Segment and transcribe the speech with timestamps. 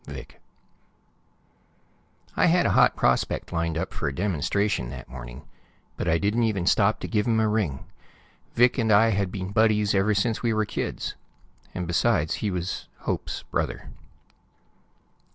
[0.05, 0.41] Vic
[2.35, 5.43] I had a hot prospect lined up for a demonstration that morning,
[5.95, 7.85] but I didn't even stop to give him a ring.
[8.55, 11.13] Vic and I had been buddies ever since we were kids
[11.75, 13.91] and, besides, he was Hope's brother.